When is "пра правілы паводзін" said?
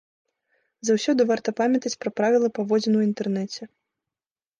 2.05-2.97